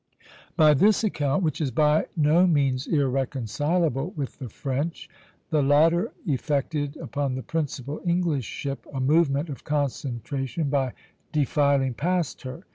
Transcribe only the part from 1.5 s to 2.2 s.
is by